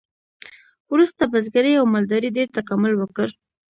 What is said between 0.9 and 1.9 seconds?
وروسته بزګرۍ او